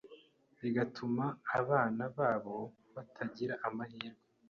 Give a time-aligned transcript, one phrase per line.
[0.61, 1.25] bigatuma
[1.59, 2.57] abana babo
[2.93, 4.17] batagira amahirwe